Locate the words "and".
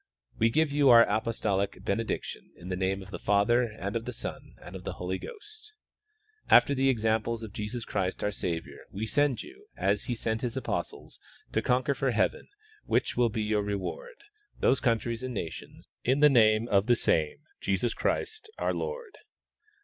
3.61-3.95, 4.59-4.75, 15.21-15.35